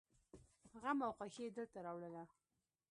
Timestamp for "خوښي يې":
1.17-1.53